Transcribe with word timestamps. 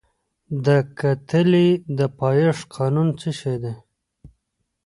د 0.65 0.67
کتلې 0.99 1.69
د 1.97 1.99
پایښت 2.19 2.63
قانون 2.75 3.07
څه 3.19 3.29
شی 3.39 3.55
دی؟ 3.63 3.75